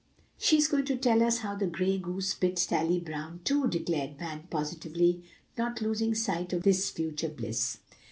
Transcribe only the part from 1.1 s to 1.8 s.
us how the old